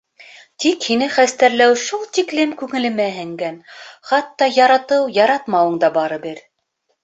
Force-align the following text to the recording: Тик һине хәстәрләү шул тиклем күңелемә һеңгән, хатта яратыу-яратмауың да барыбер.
Тик 0.63 0.87
һине 0.91 1.09
хәстәрләү 1.15 1.75
шул 1.81 2.07
тиклем 2.19 2.57
күңелемә 2.63 3.07
һеңгән, 3.19 3.61
хатта 4.13 4.51
яратыу-яратмауың 4.59 5.81
да 5.87 5.95
барыбер. 6.03 6.45